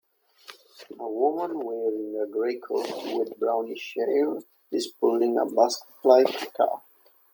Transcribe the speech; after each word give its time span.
A 0.99 1.07
woman 1.07 1.59
wearing 1.59 2.19
a 2.19 2.25
gray 2.25 2.57
coat, 2.57 2.87
with 3.15 3.37
brownish 3.37 3.93
hair, 3.95 4.39
is 4.71 4.87
pulling 4.99 5.37
a 5.37 5.45
basketlike 5.45 6.51
cart. 6.55 6.81